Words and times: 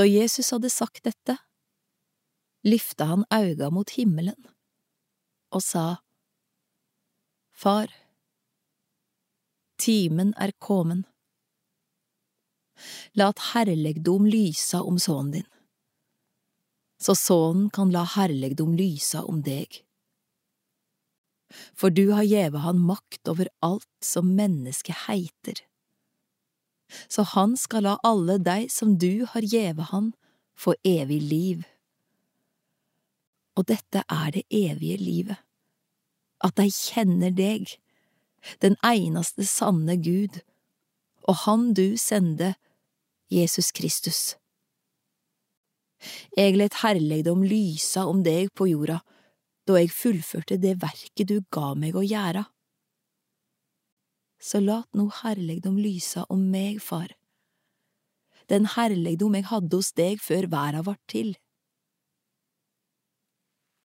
Da 0.00 0.06
Jesus 0.06 0.48
hadde 0.54 0.70
sagt 0.72 1.02
dette, 1.04 1.34
lyfta 2.64 3.04
han 3.10 3.24
auga 3.28 3.66
mot 3.68 3.90
himmelen 3.92 4.46
og 5.52 5.60
sa, 5.60 5.82
Far, 7.52 7.92
timen 9.76 10.32
er 10.40 10.54
kommet. 10.56 11.04
La 13.12 13.28
et 13.28 13.44
herlegdom 13.50 14.24
lysa 14.24 14.80
om 14.80 14.96
sønnen 14.96 15.34
din, 15.36 15.48
så 16.96 17.12
sønnen 17.12 17.68
kan 17.68 17.92
la 17.92 18.06
herlegdom 18.16 18.72
lysa 18.80 19.26
om 19.28 19.44
deg. 19.44 19.82
For 21.76 21.92
du 21.92 22.06
har 22.16 22.24
gjeve 22.24 22.64
han 22.64 22.80
makt 22.80 23.28
over 23.28 23.52
alt 23.60 23.90
som 24.00 24.32
mennesket 24.40 25.04
heiter. 25.10 25.60
Så 27.10 27.24
han 27.34 27.56
skal 27.58 27.84
la 27.88 27.96
alle 28.06 28.38
deg 28.38 28.70
som 28.70 28.94
du 28.98 29.26
har 29.32 29.42
gjeve 29.42 29.88
han, 29.90 30.12
få 30.54 30.76
evig 30.86 31.20
liv. 31.22 31.64
Og 33.58 33.66
dette 33.66 34.04
er 34.06 34.30
det 34.34 34.44
evige 34.54 34.98
livet, 35.00 35.40
at 36.40 36.56
de 36.56 36.68
kjenner 36.70 37.34
deg, 37.34 37.66
den 38.62 38.78
eneste 38.86 39.44
sanne 39.44 39.98
Gud, 40.00 40.40
og 41.28 41.36
Han 41.44 41.74
du 41.74 41.96
sende, 42.00 42.54
Jesus 43.30 43.70
Kristus. 43.70 44.36
Jeg 46.36 46.56
let 46.56 46.80
herlegdom 46.80 47.42
lysa 47.44 48.06
om 48.08 48.22
deg 48.24 48.48
på 48.56 48.70
jorda, 48.70 49.00
da 49.68 49.76
jeg 49.78 49.92
fullførte 49.92 50.56
det 50.58 50.78
verket 50.80 51.28
du 51.28 51.36
ga 51.52 51.74
meg 51.78 51.94
å 51.94 52.02
gjøre. 52.02 52.46
Så 54.40 54.60
lat 54.64 54.88
nå 54.96 55.10
herlegdom 55.20 55.76
lysa 55.76 56.24
om 56.32 56.46
meg, 56.52 56.80
far, 56.80 57.12
den 58.50 58.66
herlegdom 58.66 59.36
jeg 59.38 59.46
hadde 59.52 59.78
hos 59.78 59.92
deg 59.94 60.22
før 60.22 60.48
verda 60.50 60.82
vart 60.86 61.02
til. 61.10 61.36